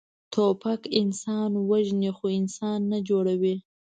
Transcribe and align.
توپک 0.33 0.81
انسان 1.01 1.51
وژني، 1.69 2.11
خو 2.17 2.25
انسان 2.39 2.79
نه 2.91 2.97
جوړوي. 3.07 3.55